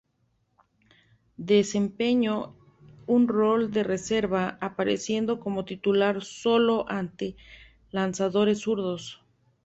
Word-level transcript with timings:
Desempeñó 1.37 2.55
un 3.05 3.27
rol 3.27 3.69
de 3.69 3.83
reserva, 3.83 4.57
apareciendo 4.59 5.39
como 5.39 5.63
titular 5.63 6.23
sólo 6.25 6.89
ante 6.89 7.35
lanzadores 7.91 8.61
zurdos. 8.61 9.21